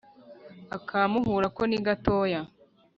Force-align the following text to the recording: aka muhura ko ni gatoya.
aka 0.75 0.99
muhura 1.11 1.47
ko 1.55 1.61
ni 1.69 1.79
gatoya. 1.85 2.41